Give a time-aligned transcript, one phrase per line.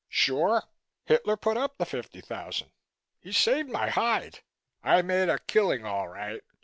[0.09, 0.63] Sure
[1.05, 2.71] Hitler put up the fifty thousand.
[3.19, 4.39] He saved my hide.
[4.83, 6.41] I made a killing all right.